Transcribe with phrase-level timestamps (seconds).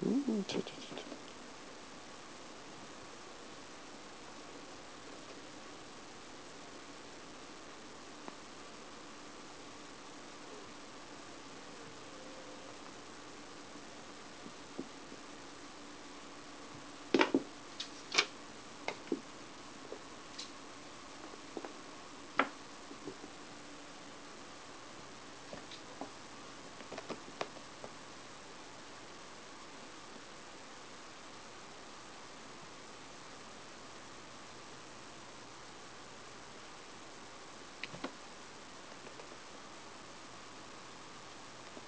[0.00, 1.15] 嗯去去去去。